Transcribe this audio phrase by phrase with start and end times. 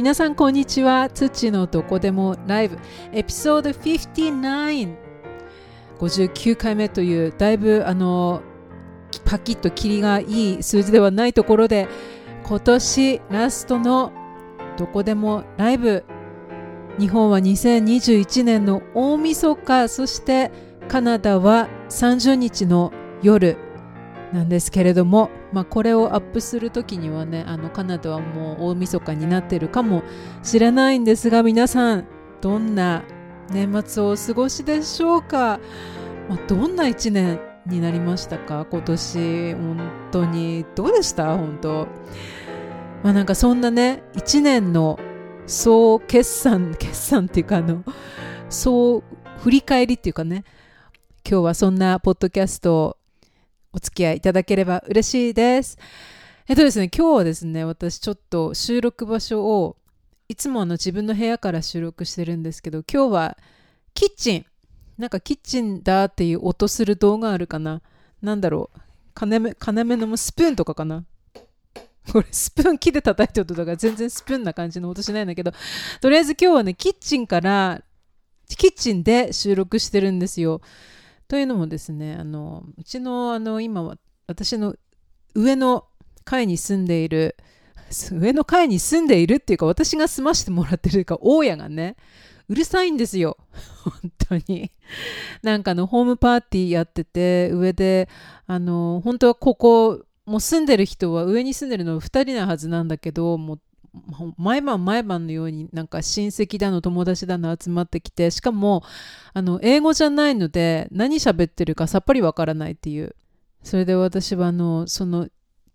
[0.00, 1.10] 皆さんこんにちは。
[1.10, 2.78] 土のどこでもライブ。
[3.12, 4.96] エピソード59
[5.98, 8.40] 59回目というだいぶあの
[9.26, 11.86] パキッとキリがいい数字ではないところで
[12.44, 14.10] 今年ラストの
[14.78, 16.02] どこでもライブ。
[16.98, 19.86] 日本は2021年の大晦日。
[19.88, 20.50] そして
[20.88, 22.90] カナダは30日の
[23.22, 23.58] 夜。
[24.32, 30.02] なんですけれども、まあ、これをアップする時にはねあのカナダはもう大晦日になってるかも
[30.42, 32.06] しれないんですが皆さん
[32.40, 33.02] どんな
[33.50, 35.58] 年末をお過ごしでしょうか、
[36.28, 38.66] まあ、どんな1年になりましたか？
[38.70, 41.36] 今年本当にどうでした？
[41.36, 41.88] 本当。
[43.02, 44.98] まあなんかそんなね1年の
[45.46, 47.82] 総決算 決算っていうかあの
[48.48, 49.02] 総
[49.38, 50.44] 振り返りっていうかね
[51.28, 52.96] 今日はそんなポッドキャストを
[53.72, 55.78] お付き合いいただければ嬉しいです。
[56.48, 59.76] えっとですね、今日はですね、私ちょっと収録場所を
[60.28, 63.38] いつもあの自分の部屋から収録してるんですけど、今日は
[63.94, 64.46] キッチン、
[64.98, 67.82] なんかキッチンだっていう音する動画あるかな？
[68.22, 68.80] なんだろう？
[69.14, 71.04] 金目金目のスプーンとかかな？
[72.12, 75.52] これスプーン木で叩いて音だから全然スプーンな感じの音しないんだけど
[76.00, 77.82] とりあえず今日はねキッチンから
[78.48, 80.60] キッチンで収録してるんですよ。
[81.30, 84.74] というのもですねあのうちのあの今私の
[85.36, 85.86] 上の
[86.24, 87.36] 階に住んでいる
[88.10, 91.94] 上の階に住んでいるっていうか私が住ましてもらってるか大家がね
[92.48, 93.36] うるさいんですよ。
[94.28, 94.72] 本当に。
[95.44, 98.08] なんかのホームパーティーやってて上で
[98.48, 103.60] あの本当はここもう住んでる人は上に住んでるの2人なはずなんだけどもう
[104.36, 108.84] 毎晩毎晩のようになんか親戚だの友達だの集まってきてしかも
[109.32, 113.14] あの英語じゃないので何喋ってるかさっぱりわからないっていう。
[113.62, 115.28] それで私はあのその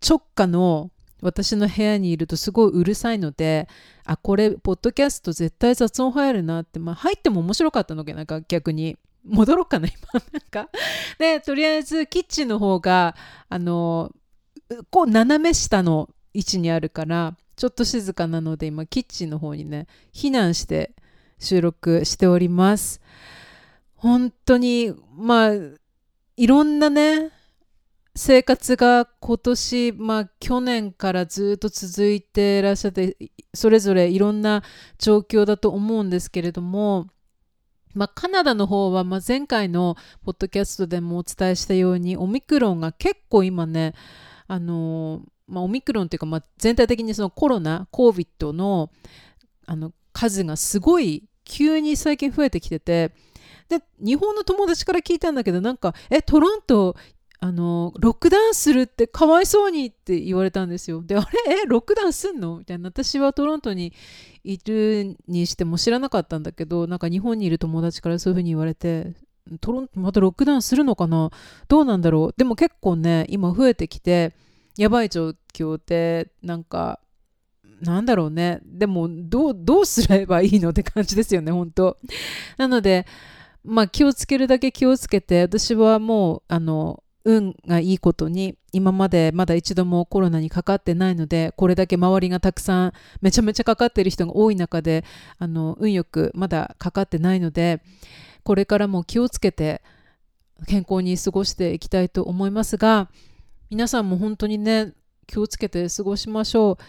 [0.06, 0.90] 直下の
[1.22, 3.68] 私の部屋にいるとすごいうるさいので
[4.04, 8.96] あこれポッドキャスト絶対雑音入るなって、まあ、入っても面白かったのけなんか逆に。
[9.28, 9.96] 戻ろうかな今。
[10.32, 10.70] なんか。
[11.18, 13.16] でとりあえずキッチンの方が
[13.48, 14.12] あの
[14.90, 20.92] こう斜め下の位置にあるからちょっと静かなので今キッチンの方にね避難して
[21.38, 23.00] 収録しております。
[23.94, 25.52] 本当にまあ
[26.36, 27.32] いろんなね
[28.14, 33.16] 生活が今年、まあ、去年からずっと続いてらっしゃって
[33.52, 34.62] それぞれいろんな
[34.98, 37.08] 状況だと思うんですけれども、
[37.94, 43.94] まあ、カナダの方は、まあ、前回のポッドキャストでもお伝えしたようにオミクロンが結構今ね
[44.46, 48.90] あのまあ、オミクロンというか、まあ、全体的にそのコロナ COVID の
[49.66, 53.12] あの数がすごい急に最近増えてきてて
[53.68, 56.96] で日本の友達から聞いたんだけどなんかえトロント
[57.38, 61.02] あのロックダウンするってかわいそうにって言われたんですよ。
[61.02, 61.62] であれ？
[61.64, 62.58] えロックダウンすんの？
[62.58, 62.88] みたいな。
[62.88, 63.92] 私はトロントに
[64.42, 69.12] いるにしても知らなかったんだけどなんか日本にいる友達からそういうふうに言われて
[69.60, 71.30] トロントまたロックダウンするのかな？
[71.68, 72.34] どうなんだろう？
[72.38, 74.32] でも結構ね今増えてきて
[74.76, 77.00] やばい状況ってなんか
[77.80, 78.60] なんだろうね。
[78.64, 81.96] でもどうどうすればいいのって感じですよね本当。
[82.56, 83.06] なので
[83.64, 95.04] まあ気をつけるだけ気をつけて私はもうあの運がいいことに今までまだ一度もコロナにかかってないのでこれだけ周りがたくさんめちゃめちゃかかってる人が多い中で
[95.38, 97.82] あの運よくまだかかってないので
[98.44, 99.82] これからも気をつけて
[100.68, 103.10] 健康に過ごしていきたいと思いますが
[103.70, 104.92] 皆さんも本当にね
[105.26, 106.84] 気をつけて過ごしましょう。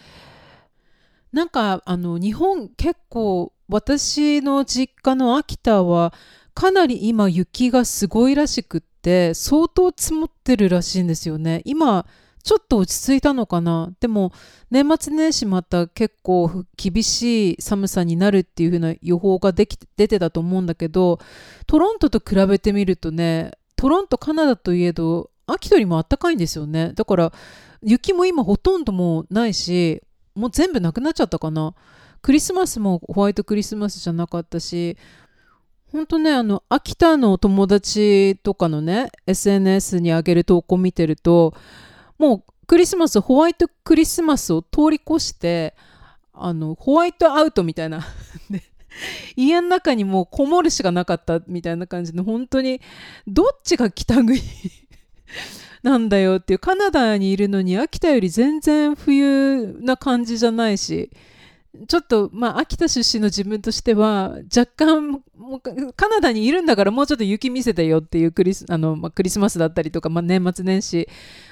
[1.32, 6.14] なんかあの日本結構私の実家の秋田は
[6.54, 11.62] かなり今雪がすごいらしくって相当積もってるらしいんですよね。
[11.64, 12.06] 今
[12.42, 13.92] ちょっと落ち着いたのかな。
[14.00, 14.32] でも
[14.70, 21.18] 年末年始また結構厳しい寒さになるっていう風な予報ができ出てたと思うんだけど
[21.66, 26.92] トロントと比べてみるとねトロントカナダといえど秋よりもあったかいんですよね。
[26.94, 27.32] だから
[27.82, 30.02] 雪も今ほとんどもうないし
[30.34, 31.74] もう全部なくなっちゃったかな。
[32.22, 34.96] クリスマスもホワイトクリスマスじゃなかったし
[35.92, 41.54] ほんとねあの秋田の友達とかのね SNS に上げる投稿見てると
[42.18, 45.74] もうクリスマスホワイトクリスマスを通り越して
[46.32, 48.04] あのホワイトアウトみたいな。
[49.36, 52.80] 家の中にもうこもるしかなかったみたいな感じで本当に
[53.28, 54.40] どっちが北国？
[55.82, 61.10] なんだよっていうカナダにいるのに秋田より全然冬な感じじゃないし
[61.86, 65.22] ちょっとまあ秋田出身の自分としては若干
[65.94, 71.08] カナダにいるんだからもうちょっと雪見せてよっていうクリスあの、まあ、クリスマスだったりとか、まあ、年末年始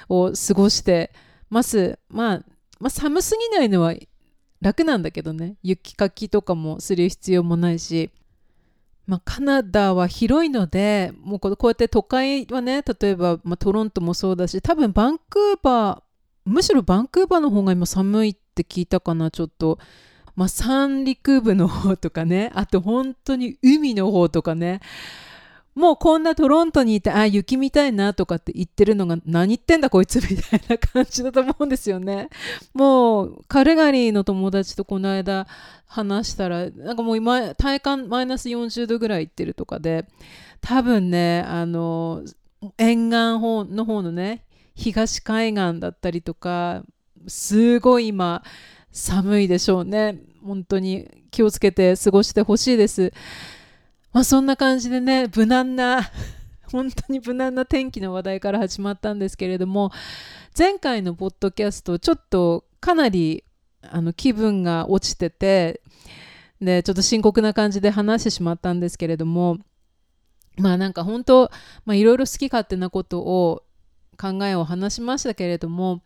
[0.09, 1.13] を過ごして
[1.49, 2.43] ます、まあ、
[2.79, 3.93] まあ寒すぎないのは
[4.61, 5.55] 楽なんだけどね。
[5.61, 8.09] 雪かきとかもする必要もないし、
[9.07, 16.01] まあ、カナダは広いのでもうこうやって都会はね例えば、まあ、トロントもそうだし多分バンクーバー
[16.43, 19.79] むしろバンクーバーの方が今寒いって聞いたかなちょっと。
[20.35, 24.81] まあ、三陸部の方とかねあと本当に海の方とかね
[25.77, 32.29] もうこんなトロントにいて、あ、雪見たいなとかって言ってるのが、何言ってんだこいつみたいな感じだと思うんですよね。
[32.73, 35.45] もう、カルガリーの友達とこの間
[35.85, 40.05] 話したら、なんかもう今、体感マイナス40度ぐらいいってるとかで、
[40.61, 42.23] 多分ね、あの、
[42.79, 46.81] 沿岸方の方のね、東海岸だったりとか、
[47.27, 48.41] すごい今、
[48.91, 50.17] 寒いでしょうね。
[50.43, 53.13] 本当に気をつけて過ごしてほしいです。
[54.17, 56.01] まあ、そんな感じでね無難な
[56.71, 59.91] 本当に無難な天気の話題から始まったんですけれども
[60.57, 63.43] 前回のポッドキャストちょっとかなり
[63.83, 65.81] あの気分が落ちてて
[66.59, 69.59] でちょっと深刻な感じで話してしまったんですけれども
[70.57, 71.51] まあなんか本当
[71.85, 73.65] いろいろ好き勝手なことを
[74.19, 76.01] 考えを話しましたけれども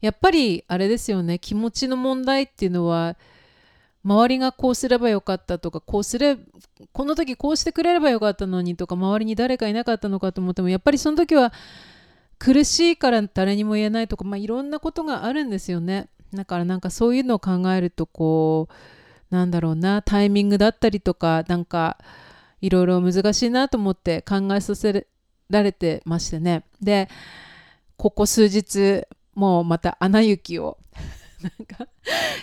[0.00, 3.16] やっぱりあれですよね気持ちの問題っていうのは
[4.04, 6.36] 周りがこうすればよかったとかこうすれ
[6.92, 11.52] この時こうしてくれればよかったのにとか周りに誰かいなかったのかと思ってもやっぱりその時は
[12.38, 16.08] 苦しいから誰にも言えないとか、まあ、いろんなことがあるんですよね。
[16.32, 21.98] だからなんかそういうのを考えるとこうなんだろうなタイミングだったりとかなんか
[22.60, 25.06] いろいろ難しいなと思って考えさせ
[25.50, 26.64] られてましてね。
[26.80, 27.08] で
[27.96, 29.04] ここ数日
[29.34, 30.78] もうまた「アナ雪」を
[31.42, 31.88] なんか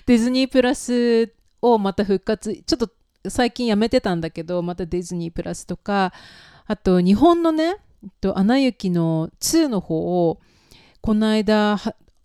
[0.06, 1.34] ディズニープラス
[1.74, 2.90] をまた復活ちょっと
[3.28, 6.14] 最近やめてたんだけどまたディズニープラスとか
[6.68, 7.78] あと日本のね
[8.36, 10.40] 「アナ雪」の2の方を
[11.02, 11.78] この間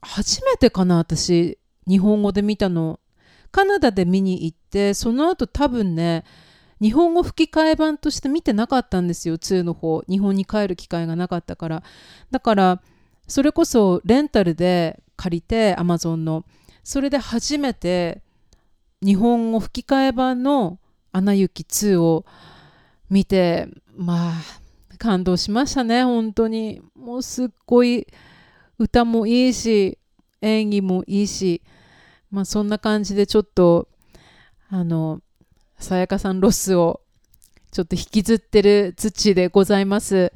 [0.03, 3.01] 初めてかな私日本語で見たの。
[3.53, 6.23] カナダで見に行ってその後多分ね
[6.81, 10.03] 日本語吹き替え版として見てなかったんですよ2の方。
[10.09, 11.83] 日本に帰る機会がなかったから。
[12.31, 12.83] だから
[13.27, 16.45] それこそレンタルで借りて Amazon の。
[16.85, 18.23] それで初めて
[19.03, 20.79] 日本語吹き替え版の
[21.13, 22.25] 「アナ雪2」を
[23.09, 24.61] 見てまあ
[24.99, 26.05] 感動しましたね。
[26.05, 26.83] 本当に。
[26.95, 28.07] もうすっごい
[28.79, 29.99] 歌もいいし
[30.43, 31.63] 演技もいいし。
[32.31, 33.89] まあそんな感じでちょっと
[34.69, 35.21] あの
[35.79, 37.01] さやかさんロスを
[37.73, 40.33] ちょっと引きずってる土でございます。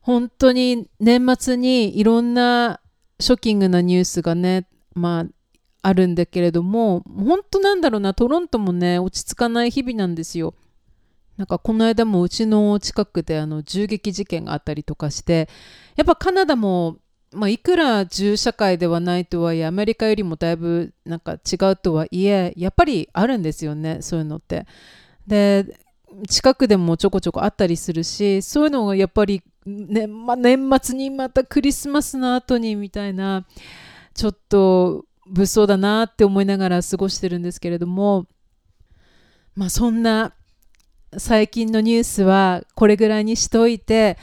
[0.00, 2.80] 本当に年末にいろんな
[3.20, 5.26] ショッキングなニュースがねまあ
[5.82, 10.54] あるんだけれども本当なんだろうなトロントもね落ち着かない日々なんですよ。
[11.36, 15.48] なんかこの間もうちの近くであの銃撃事件があったりとかして
[15.94, 16.96] やっぱカナダも、
[17.32, 24.66] まあ、いくら銃社会ではないとはいえアメリカよりもだいぶなんか違うとはいえやっぱりあるんですよねそういうのって。
[25.28, 25.78] で
[26.26, 33.44] 近くでもちょこちょこあったりするしそういうのがやっぱり、ねま、年末にまたクリスマスの後にみたいな
[34.14, 38.26] ちょっと物騒だなって思いながら過ごしてるんですけれども
[39.54, 40.32] まあそんな
[41.16, 44.18] 最近のニュースはこれぐらいにしといて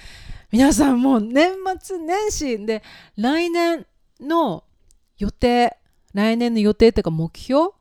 [0.51, 2.83] 皆さんもう年末年始で
[3.17, 3.85] 来年
[4.19, 4.63] の
[5.17, 5.77] 予定
[6.13, 7.71] 来年の予定っていうか目標？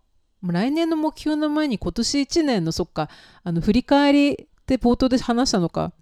[0.43, 3.09] 来年の目標の前に今年1年のそっか
[3.45, 5.93] あの振り返りって冒頭で話したのか。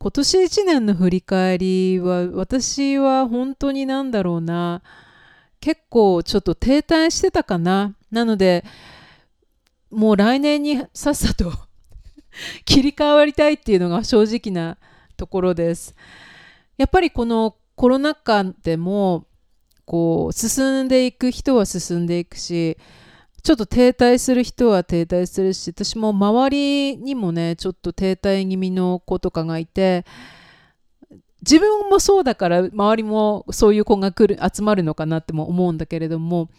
[0.00, 4.82] 今年1年の振り返りは私は本当になんだろうな。
[5.60, 7.94] 結構ちょっと停滞してたかな。
[8.10, 8.64] なので、
[9.90, 11.52] もう来年にさっさと
[12.64, 14.76] 切り替わりたいっていうのが正直な
[15.16, 15.94] ところです。
[16.76, 19.26] やっぱりこのコロナ禍でも
[19.84, 22.76] こう進んでいく人は進んでいくし
[23.42, 30.04] ちょっと停滞する人は停滞するし私も周りにもねちょっと停滞気味の子とかがいて
[31.42, 36.50] 自分もそうだから周りもそういう子が来る集まるのかなっても思うんだけれども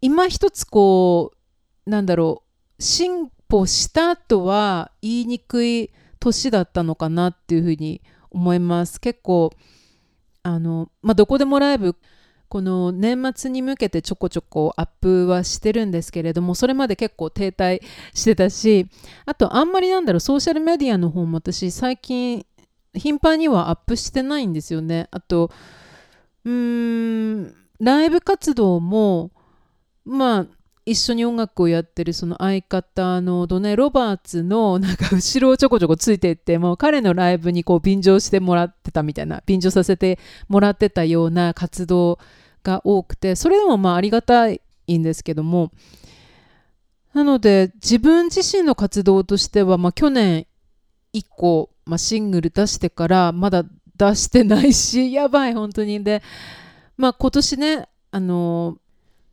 [0.00, 1.32] 今一つこ
[1.86, 2.42] うなんだろ
[2.78, 9.00] う進歩したとは言いにくい年だったのかなっていうふうに思います。
[9.00, 9.52] 結構
[10.42, 11.96] あの、まあ、どこでもライブ
[12.48, 17.82] この年末に向けてちょこちょこアップはしてるんですけれどもそれまで結構停滞
[18.14, 18.86] してたし
[19.24, 22.46] あとあんまりなんだろうソーシャルメディアの方も私最近
[22.96, 25.08] 頻繁にはアップしてないんですよね。
[25.10, 25.50] あと、
[26.44, 29.30] うーん、ライブ活動も、
[30.04, 30.46] まあ、
[30.86, 42.20] 一緒に音楽をやってるその相方のドネ・ロバーツのなんか後ろをちょこちょこついていってもう彼のライブにこう便乗してもらってたみたいな便乗させてもらってたような活動
[42.62, 45.72] が多くてそれでもまあありがたいんですけども
[47.14, 50.46] なので自分自身の活動としては、まあ、去年
[51.14, 53.64] 1個、まあ、シングル出してからまだ
[53.96, 56.02] 出してないし やばい本当に。
[56.02, 56.22] で、
[56.96, 58.78] まあ、今年ねあの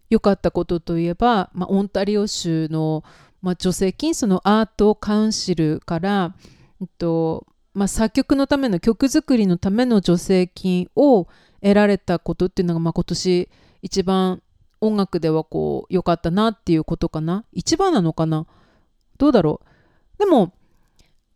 [0.10, 3.04] 良かったことといえば、まあ、オンタリオ州の、
[3.42, 6.36] まあ、助成金そのアートカウンシルから、
[6.80, 11.28] えっとまあ、作曲のための曲作りのための助成金を
[11.62, 13.50] 得られたことっていうのが、まあ、今年
[13.82, 14.44] 一番
[14.80, 17.46] 音楽ではこう良かったなっていうことかな。
[17.54, 18.46] 一番なのかな。
[19.18, 19.62] どうだろ
[20.18, 20.20] う。
[20.20, 20.54] でも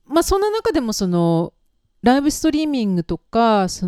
[0.08, 1.54] まあそんな中でもその
[2.02, 3.88] ライブストリーミングとかそ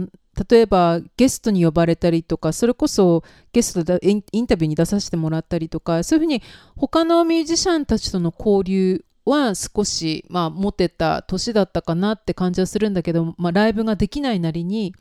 [0.49, 6.41] 例えばゲストに呼ばれたりとかそれこそゲストでインタビューに出させてもらったりとかそういうふうに
[6.77, 14.95] 他のミュージシャンたちとの交流は少し、まあ、持てた年だったかなって感じはするんだけど、まあ、ライブができないなりに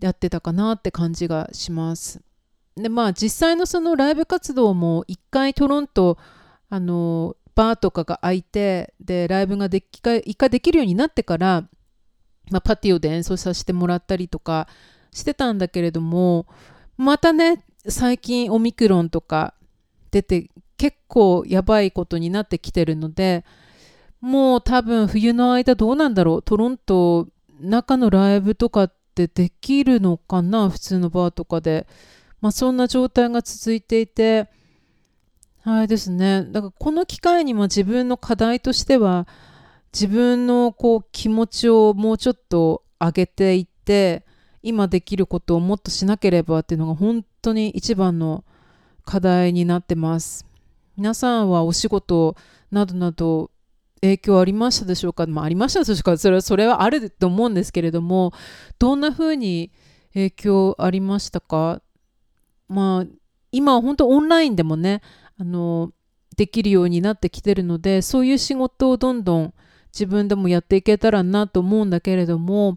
[0.00, 2.20] やってたかなって感じがします。
[2.76, 6.16] でまあ実際のそのライブ活動も1回トロント
[6.70, 11.64] あのバーとかが開いてでライブができ1回できるようになってから、
[12.52, 14.68] まあ、パティオで演奏させてもらったりとか
[15.10, 16.46] してたんだけれども
[16.96, 19.54] またね最近オミクロンとか
[20.12, 23.44] 出て結構やばいことになってきてるので
[24.20, 27.26] もう多分冬の間どうなんだろうトロント
[27.60, 31.88] 中のライブとかってできるのかな普通のバーとかで。
[32.40, 34.48] まあ、そんな状態が続いていて、
[35.70, 39.28] あれですね、だからこの機会にも自分の課題としては、
[39.92, 44.24] 自分のこう気持ちをもうちょっと上げていって、
[44.62, 48.44] 今できることをもっとしなければっていうのが本当に一番の
[49.04, 50.46] 課題になってます。
[50.96, 52.34] 皆さんはお仕事
[52.70, 53.50] などなど
[54.00, 56.16] 影響ありましたでしょうか、まあ、ありましたでしょうか？
[56.16, 58.32] それはそれはあると思うんですけれども
[58.78, 59.70] どんな風に
[60.14, 61.82] 影響ありましたか？
[62.68, 63.06] まあ
[63.52, 65.02] 今は本当オンラインでもね
[65.38, 65.92] あの
[66.36, 69.54] できるようになってきてるのでそういう仕事をどんどん
[69.92, 72.76] 自分でもやっていけたらなと思うんだけれども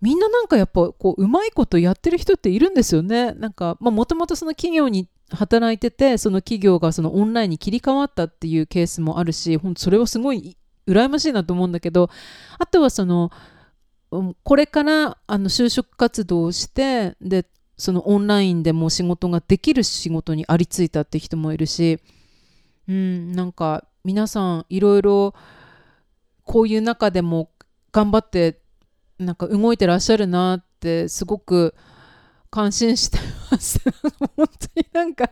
[0.00, 3.32] みんななんかやっぱこううまいことやってる人っているんですよね。
[3.32, 10.56] なんかもともとその企業に働いててその企業がそのオンラインに切り替わったっていうケースもあるし本当それはすごい
[10.86, 12.10] 羨ましいなと思うんだけど
[12.58, 13.32] あとはその
[14.44, 17.44] これからあの就職活動をしてで
[17.76, 21.98] そのオンラインでも仕事ができる仕事にありついたって人もいるし、
[22.88, 25.34] うん、なんか皆さんいろいろ
[26.44, 27.50] こういう中でも
[27.92, 28.60] 頑張って
[29.18, 31.74] なんか動いてらっしゃるなってすごく
[32.50, 33.18] 感心して
[33.50, 33.80] ます。
[34.36, 35.30] 本当になんか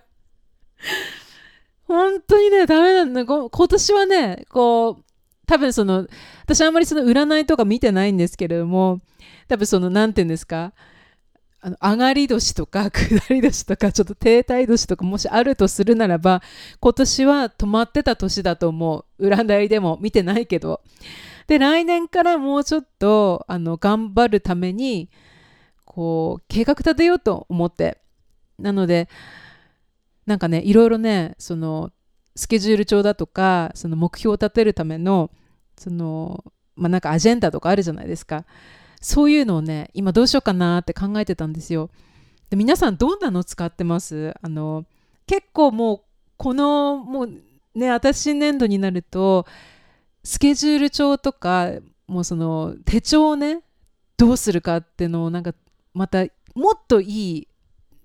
[1.87, 3.25] 本当にねダメなんだ。
[3.25, 5.05] 今年はねこう
[5.47, 6.07] 多分その
[6.43, 9.01] 私あんまりその占いとか見てないんですけれども
[9.49, 10.73] 多分その何て言うんですか？
[11.67, 16.43] あの上がり年とか 下り年とかちょっと停滞年とかもしあるとするならば
[16.79, 19.27] 今年は止まってた年だと思う。
[19.27, 20.83] 占いでも見てないけど。
[21.47, 25.09] で来年からもうちょっとあの頑張るために
[25.87, 27.99] こう計画立てようと思って。
[28.59, 29.09] なので
[30.27, 31.93] なんかねいろいろねその
[32.37, 35.31] スケジュール帳だとかその目標を立てるための
[35.79, 36.45] その
[36.77, 38.45] まあなんかアジェンダとかあるじゃないですか。
[39.05, 41.91] そういうのをね今どうしようかなって考えてたんですよ。
[42.49, 44.35] で皆さんどんなの使ってます？
[44.41, 44.87] あの
[45.27, 46.01] 結構もう
[46.39, 47.31] このもう
[47.75, 49.47] ね私年度になると
[50.23, 51.71] スケジュール帳とか
[52.07, 53.63] もうその手帳をね
[54.17, 55.53] どうするかっていうのをなんか
[55.93, 57.49] またもっといい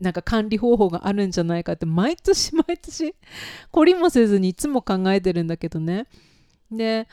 [0.02, 3.16] なんか管理方法があるんじゃないかって毎年毎年
[3.72, 6.08] 懲りもせずにいつも考えてるんだけどね。
[6.70, 7.08] で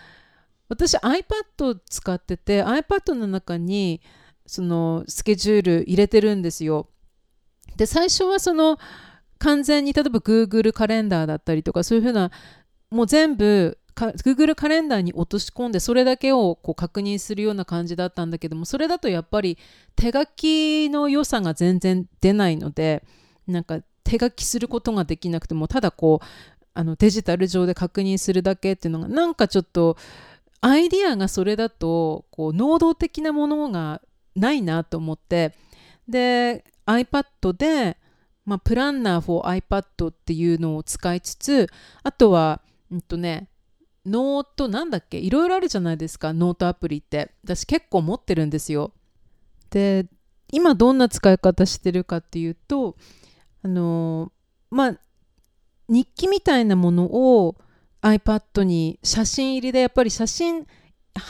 [0.68, 4.00] 私 iPad 使ってて iPad の中に
[4.46, 6.88] そのスケジュール入れてるんですよ。
[7.76, 8.78] で最初はその
[9.38, 12.30] 完全に例えば Google カレンダーだったりとかそういうふうな
[12.90, 19.58] もう全部 Google カレンダーに落とし込んでそれだけをこう確認するような感じだったんだけどもそれだとやっぱり
[19.94, 23.04] 手書きの良さが全然出ないので
[23.46, 26.26] なんか手書きすることができなくてもただこう
[26.74, 29.96] あのデジタル上で確認するだけっていうのがなんかちょっと
[30.60, 34.02] アイディアがそれだとこう能動的なものが
[34.34, 35.54] ないなと思って
[36.08, 37.96] で iPad で、
[38.44, 41.68] まあ、プランナー for iPad っていうのを使いつつ
[42.02, 43.48] あとは、うんとね、
[44.04, 45.18] ノートなんだっけ？
[45.18, 47.32] いろいろあるじゃないですかノートアプリって。
[47.42, 48.92] 私結構持ってるんですよ。
[49.70, 50.06] で
[50.52, 52.96] 今どんな使い方してるかっていうと
[53.64, 54.30] あの
[54.70, 54.96] まあ
[55.88, 57.56] 日記みたいなものを
[58.06, 60.66] iPad に写真入りでやっぱり写真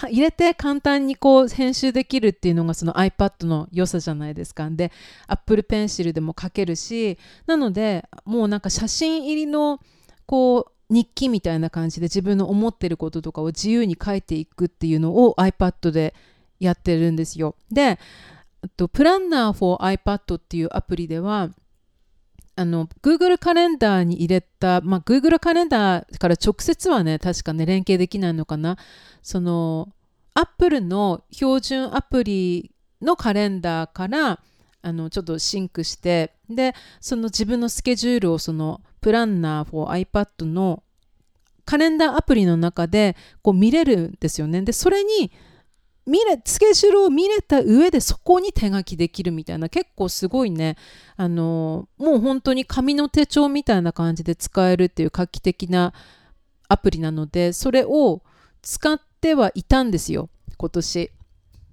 [0.08, 4.68] 入れて簡単にこう編集できるっていうのがその iPad の良さじゃないですか。
[4.68, 4.90] で、
[5.28, 9.80] Apple Pencil でも書けるし、なので、もうなんか写真入りの
[10.26, 16.14] こう日記みたいな感じで自分の思ってることとかを自由に書いていくっていうのを iPad で
[16.58, 17.54] やってるんですよ。
[17.70, 17.98] で、
[18.92, 21.50] プランナー for iPad っていうアプリでは、
[22.58, 28.78] あの Google カレンダーに入れた、まあ、Google カレンダーから直接はね確かね連携できないのかな。
[29.22, 29.92] その
[30.34, 32.72] Apple の標準アプリ
[33.02, 34.40] のカレンダーから
[34.82, 40.82] あのちょっとシンクしてでその自分のスケジュールをそのプランナー for iPad の
[41.64, 44.62] カレンダーアプリの中でこう見れるんですよね。
[44.62, 45.32] でそれに
[46.06, 50.76] 見れスケジュールを見れた上でそこに手書きできるみたいな結構すごいね。
[51.16, 55.92] あのもう本当に紙の手帳みたいな感じで使えるっていう画期的な
[56.68, 58.22] アプリなのでそれを
[58.62, 61.10] 使ってはいたんですよ今年。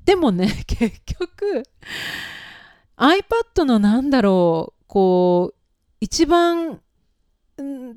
[0.06, 1.64] でもね 結局
[2.98, 5.56] iPad のなんだろうこう
[6.00, 6.82] 一番、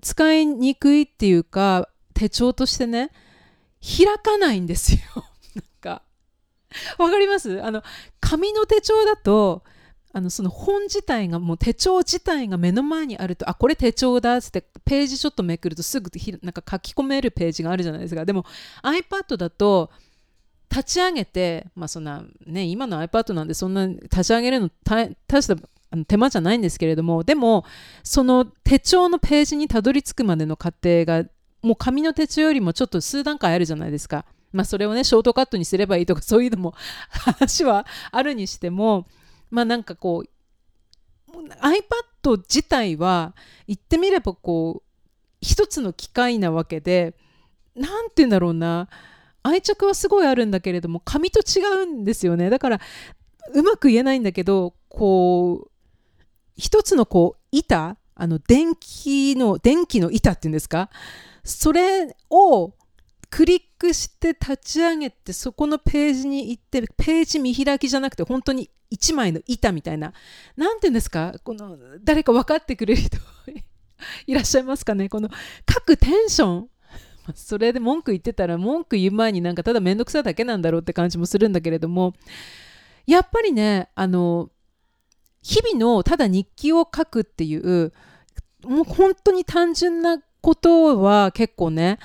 [0.00, 3.10] 使いにくいっていうか手帳としてね
[3.80, 5.00] 開かないんですよ。
[6.99, 7.62] わかります？
[7.62, 7.82] あの
[8.20, 9.62] 紙の手帳だと
[10.12, 16.11] あのその本自体がもう手帳自体が目の前にあるとあこれ手帳だっつってページちょっとめくるとすぐ
[16.42, 18.44] なんか書き込めるページがあるじゃないですかでも
[18.82, 19.90] iPad だと
[20.70, 25.56] 立ち上げてまあそんなね今の iPad なんでそんな立ち上げるの大した
[25.90, 27.64] あの手間じゃないんですけれどもでも
[28.02, 31.25] その手帳のページにたどり着くまでの過程が
[31.62, 34.25] もう紙の手帳よりもちょっと数段階あるじゃないですか。
[34.56, 36.75] まあ、それをねショートカットにすればいいとかそういうのも
[37.10, 39.06] 話はあるにしても
[39.50, 40.28] まあなんかこう
[41.60, 43.34] iPad 自体は
[43.68, 44.88] 言ってみればこう
[45.40, 47.14] 一つの機械なわけで
[47.75, 48.88] 何て言うんだろうな。
[49.42, 52.50] 愛着はすごいあるんだけれども紙と違うんですよね。
[52.50, 52.80] だから
[53.54, 55.70] うまく言えないんだけどこう
[56.56, 60.90] 一つのこう板あの電気の電気の板っていうんですか？
[61.44, 62.73] それを
[63.30, 70.12] クリックして立ち上げてそこのページに行ってページ見開きじゃなくて本当に1枚の板みたいな。
[70.56, 71.34] 何て言うんですか？
[71.43, 73.19] この誰か分かってくれる人
[74.26, 75.08] いらっしゃいますかね？
[75.08, 75.28] この
[75.65, 76.69] 各テンション。
[77.34, 82.15] それで文句言ってたら文句言う前になんかただ面倒くさいだけなんだろうって感じもするんだけれども。
[83.06, 84.50] やっぱりねあの
[85.43, 87.93] 日々のただ日記を書くっていう
[88.65, 91.99] もう本当に単純なことは結構ね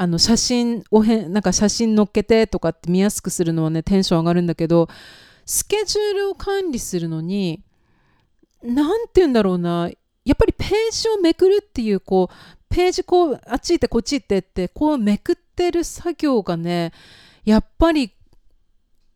[0.00, 4.88] あの写真をへなんか写真載っけてとかって見やすくするのはねテンション上がるんだけど
[5.44, 7.64] スケジュールを管理するのに
[8.62, 9.90] 何て言うんだろうな。
[10.24, 12.34] やっぱりページをめくるっていうこう
[12.68, 16.92] ページこうあっち行ってこっち行ってってこうめくってる作業がね
[17.44, 18.12] やっぱり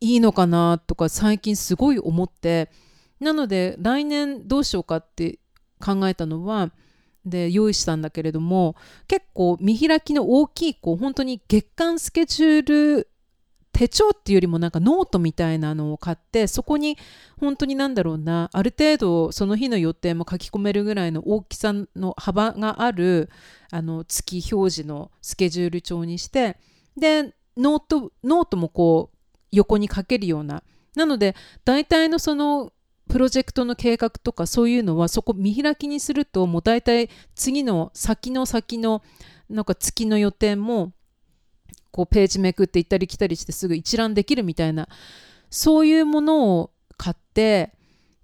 [0.01, 2.71] いいのかなとか最近すごい思って。
[3.21, 5.39] なので来年どうしようかって
[5.79, 6.73] 考えたのは
[7.25, 13.09] で用意したんだけれども結構見開きの大きいこう本当に月間スケジュール
[13.73, 16.99] 手帳っていうよりもなんかノートみたいなのを買ってそこに
[17.41, 23.31] 本当になんだろうなある程度その日の予定も書き込めるぐらいの大きさの幅がある
[23.71, 26.59] あの月表示のスケジュール帳にして
[26.97, 29.19] でノートノートもこう
[29.51, 30.63] 横に書けるような。
[30.95, 32.71] なので大体のその
[33.13, 39.03] プロジェクトの計画とかそういうのはそこ見開きにするともう大体次の先の先の
[39.51, 40.95] なんか月の予定も
[41.91, 44.89] こうページめくって行ったり来たりしてすぐ一覧できるみたいな
[45.51, 47.75] そういうものを買って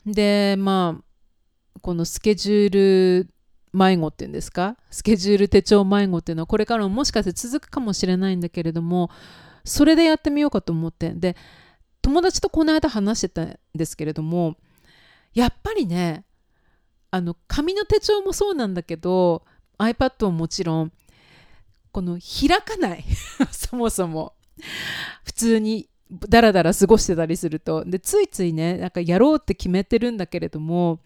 [0.07, 3.31] でまあこのスケジュール
[3.74, 4.79] 迷子っていうんですか？
[4.90, 9.11] スケジュール手帳迷子っていうのはこれからももしかして続くかもしれないんだけれども
[9.64, 11.11] それでやってみようかと思って。
[11.11, 11.37] で
[12.01, 14.57] 友達とこの間話してたんですけれども
[15.38, 16.24] やっぱりね
[17.12, 19.44] あの紙の手帳もそうなんだけど
[19.79, 20.92] iPad ももちろん
[21.92, 23.05] この開かない。
[23.53, 24.35] そもそも。
[25.24, 27.85] 普通にダラダラ過ごしてたりすると。
[27.85, 30.98] でついついねなんかやろうって決めてるんだけれども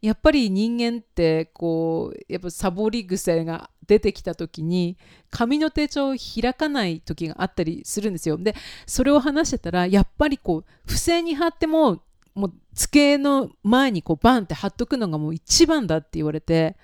[0.00, 4.96] やっぱり人間ってこうやっぱサボり癖が出てきた時に
[5.30, 8.38] 紙の手帳を開かない時があったりするんですよ。
[8.38, 8.54] で
[8.86, 12.00] それを話してたらやっぱりこう付箋に貼っても
[12.36, 16.76] もう机の前にこうバンって貼っとくのがもう一番だって言われて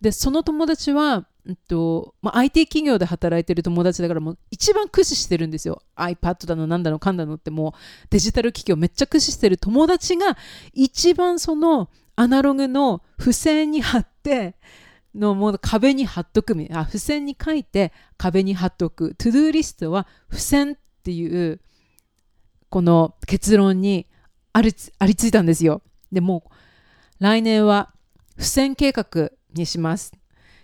[0.00, 5.80] でその友達は、えっとまあ、IT 企業で働いてる友達だからもう一番駆使してるんですよ。
[5.96, 7.72] iPad だのなんだのかんだのってもう
[8.10, 10.36] デジタル機器をめっちゃ駆使してる友達が
[10.74, 14.56] 一番そのアナログの付箋に貼って
[15.14, 19.14] のもう壁に貼っとくあ付箋に書いて壁に貼っとく。
[19.14, 21.60] to do リストは付箋っていう
[22.68, 24.08] この結論に
[24.56, 25.82] ありありついたんですよ。
[26.10, 26.50] でも
[27.18, 27.92] 来年は
[28.38, 30.14] 付箋計画にします。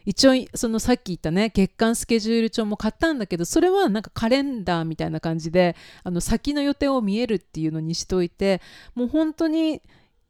[0.06, 8.60] 一応そのさっき言ったね月間スケジュール帳も買ったんだけどそれはなんかカレンダーみたいな感じであの先の予定を見えるっていうのにしといて
[8.96, 9.80] もう本当に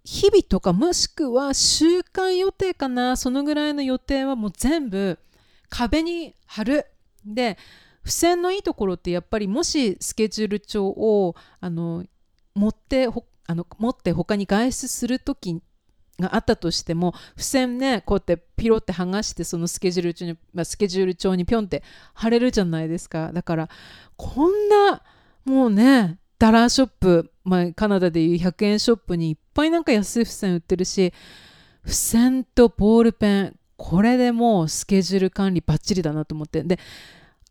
[0.04, 5.18] 日々とかもしくは週間予定かなそのぐらいの予定はもう全部
[5.70, 6.86] 壁に貼る
[7.24, 7.56] で
[8.04, 12.04] 付箋のいいところってやっぱりもしスケジュール帳をあの
[12.54, 13.08] 持って
[13.46, 15.60] あの持って他に外出する時
[16.20, 21.82] があったとしても付箋ねこうやってピロって剥がしてそのスケジュール帳に、まあ、スケジュール帳にピョンって
[22.14, 23.32] 貼れるじゃないですか。
[23.32, 23.68] だから
[24.16, 25.02] こんな
[25.44, 31.12] もうねダラーショップ、まあ、カナダでいう100円ショップにいっぱいなんか安い付箋売ってるし
[31.84, 36.62] 付箋とボールペンこれでもうスケジュール管理バッチリだなと思って。
[36.62, 36.78] で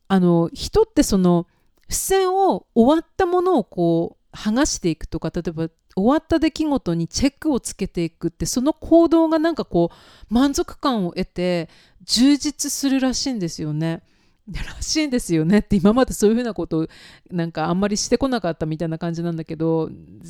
[0.07, 1.47] あの人ってその
[1.83, 11.69] 付箋を終わったものをこう剥がしていくとか例えば終わった出来事にチェックをつけていくってその行動がなんかこう満足感を得て
[12.03, 14.03] 充実するらしいんですよね。
[14.51, 16.87] らしいんですよねって今までそういうふうなこと
[17.29, 19.89] なんかあんまりしてこなかったみたいな感じなんだけど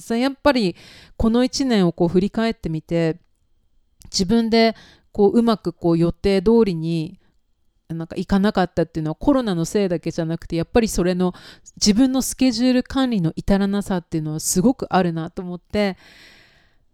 [0.09, 0.75] やっぱり
[1.15, 3.19] この1年をこう振り返ってみて
[4.11, 4.75] 自分で
[5.11, 7.20] こううまくこう予定通りに
[7.93, 11.33] なんか行かなかったっていうのはコロナのせいだけじゃなくてやっぱりそれの
[11.75, 15.97] 自分のスケジュール管理の至らなさっていうのはすごくあるなと思って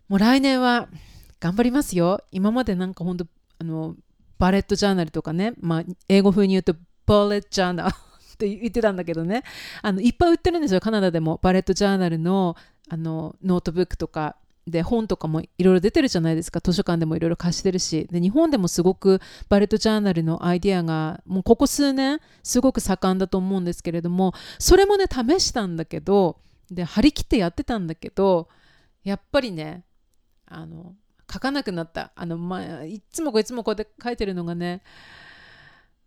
[0.08, 0.88] もう来年は
[1.40, 2.22] 頑張りますよ。
[2.32, 3.26] 今までなんかほんと
[3.60, 3.96] あの
[4.38, 9.44] バレットジャーナルとかね、まあ、英語風に言うと bullet journal って言ってたんだけどね。
[9.82, 10.80] あのいっぱい売ってるんですよ。
[10.80, 11.40] カナダでも。
[11.42, 12.56] バレットジャーナルの
[12.90, 14.36] あのノートブックとか。
[14.68, 16.60] で本とかもいろいろ出てるじゃないですか。
[16.62, 18.08] 図書館でもいろいろ貸してるし。
[18.12, 26.38] で日本でもすごくバレットジャーナルのアイデアがもうここ数年すごく盛んだと思うんですけれどもそれもね試したんだけど
[26.70, 28.50] で張り切ってやってたんだけど
[29.04, 29.86] やっぱりね
[30.46, 30.96] あの
[31.32, 32.12] 書かなくなった。
[32.16, 34.82] あの、まあ、いつもこいつもこうやって書いてるのがね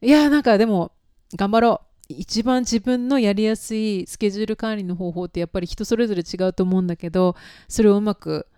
[0.02, 0.92] いやなんかでも
[1.34, 1.86] 頑張ろう。
[2.12, 7.36] 一番自分のやりやすいスケジュール管理の方法ってやっぱり人それぞれ違うと思うんだけど
[7.68, 8.48] それをうまく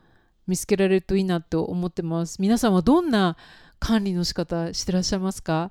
[0.52, 3.38] 見つけられるといいなと思ってます皆さんはどんな
[3.78, 5.70] 管理の仕方してらっしゃいますか？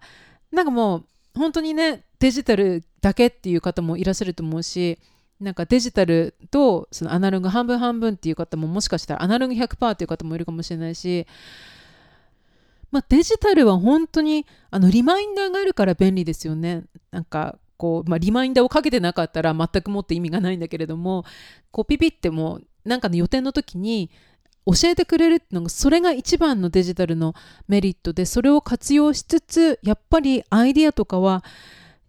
[0.52, 4.98] なんかもう本当にねデジタルだけっていう方もいらっしゃると思うし
[5.40, 11.28] なんかデジタルとそのアナログ半分半分っていう方ももしかしたらアナログ100%っていう方もいるかもしれないし
[12.92, 16.84] まあ、デジタルは本当にあのリマインダーがあるから便利ですよね。
[17.10, 21.24] なんかこう、まあ、リマインダーをかけてなかったら全くもって意味がないんだけれども
[21.72, 24.12] こうピピってもなんかの予定の時に
[24.66, 27.34] 教えてくれるっていうのがそれが一番のデジタルの
[27.68, 31.44] メリットでそれを活用しつつやっぱりアイディアとかは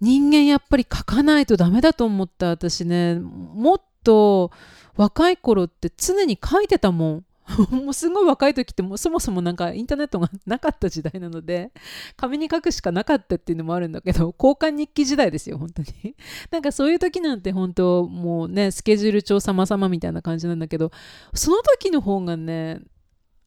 [0.01, 3.21] 人間やっぱり書かないとダメだと思った私ね。
[3.21, 4.51] もっと
[4.97, 7.25] 若い頃って常に書いてたもん。
[7.71, 11.71] もうすごい若い時ってもうそもそもなんかインターネットがなかった時代なので
[12.17, 16.17] 紙に書くしかなかったっていうのもあるんだけど交換日記時代ですよ本当に。
[16.51, 20.91] なんかそういう時なんて本当もうねスケジュール帳様々みたいな感じなんだけど
[21.35, 22.81] その時の方がね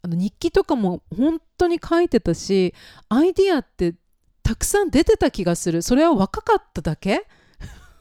[0.01, 2.73] あの日記とかも本当に書いてたし
[3.09, 3.95] アイディアって
[4.43, 5.81] たくさん出てた気がする。
[5.81, 7.25] それは若かっただけ？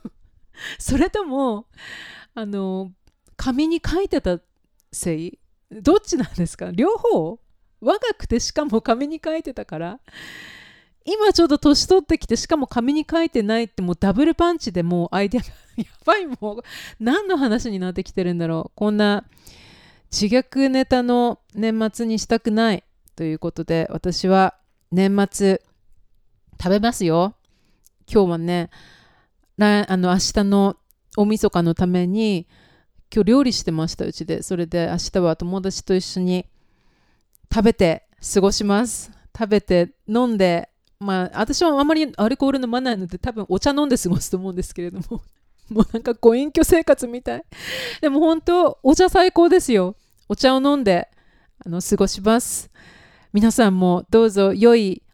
[0.78, 1.66] それとも
[2.34, 2.92] あの
[3.36, 4.38] 紙に書いてた
[4.92, 5.38] せい？
[5.70, 6.70] どっちなんですか？
[6.70, 7.38] 両方？
[7.80, 10.00] 若くてしかも紙に書いてたから？
[11.04, 16.62] 今ちょうど年取ってきてしかも紙に書いてないってもうダブルパンチでもうアイデアが やばいもう
[16.98, 18.76] 何の話になってきてるんだろう？
[18.76, 19.24] こんな
[20.10, 22.84] 自虐ネタの年末にしたくない
[23.16, 24.54] ということで私は
[24.92, 25.60] 年末
[26.60, 27.34] 食べますよ。
[28.10, 28.70] 今日はね
[29.58, 30.76] あの明日の
[31.16, 32.46] 大晦日のために
[33.14, 34.42] 今日料理してましたうちで。
[34.42, 36.46] それで明日は友達と一緒に
[37.52, 39.12] 食べて過ごします。
[39.38, 45.22] 食べて飲んでまあ私はあまりアルコール飲まないので多分お茶飲んで過ごすと思うんですけれども。
[45.70, 47.44] もうなんかご隠居生活みたい。
[48.00, 49.94] でも本当お茶最高ですよ。
[50.28, 51.08] お茶を飲んで
[51.64, 52.68] あの過ごします。
[53.32, 55.04] 皆さんもどうぞ良い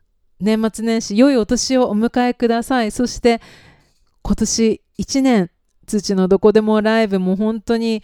[0.40, 2.92] 年末年始良いお年をお迎えください。
[2.92, 3.42] そして
[4.22, 5.50] 今年1年
[5.90, 8.02] 土のどこでもライブも本当に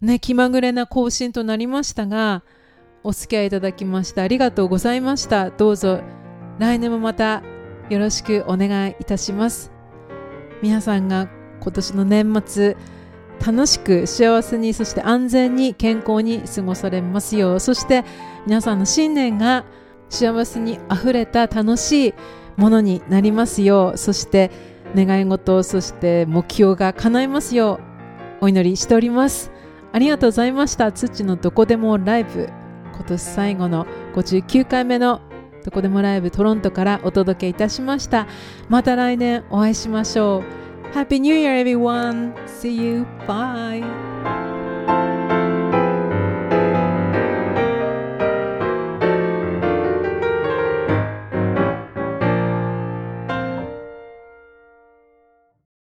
[0.00, 2.42] ね気まぐれな更新となりましたが
[3.02, 5.50] お付き合いいただきましてありがとうございました。
[5.50, 6.02] どうぞ
[6.58, 7.42] 来年もまた
[7.88, 9.72] よろしくお願いいたします。
[10.62, 11.28] 皆さんが
[11.60, 12.76] 今年の年末
[13.44, 18.04] 楽しく幸せにそして安全に健康に過ごされますようそして
[18.46, 19.64] 皆さんの新年が
[20.10, 22.14] 幸せにあふれた楽しい
[22.56, 24.50] ものになりますようそして
[24.94, 27.80] 願い事そして目標が叶いますよ
[28.40, 29.50] うお祈りしております
[29.92, 32.48] ありがとうございました土のどこでもライブ
[32.94, 35.20] 今年最後の59回目の
[35.64, 38.26] どこでもライブトロントからお届けいたしました
[38.68, 40.42] また来年お会いしましょ
[40.92, 42.34] う Happy New Year everyone!
[42.46, 43.06] See you!
[43.26, 44.07] Bye!